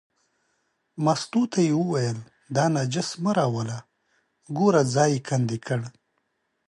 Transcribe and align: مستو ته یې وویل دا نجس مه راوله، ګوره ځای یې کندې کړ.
مستو 1.05 1.41
ته 1.51 1.59
یې 1.67 1.73
وویل 1.81 2.19
دا 2.55 2.65
نجس 2.75 3.09
مه 3.23 3.31
راوله، 3.37 3.79
ګوره 4.57 4.81
ځای 4.95 5.11
یې 5.15 5.23
کندې 5.27 5.57
کړ. 5.65 5.81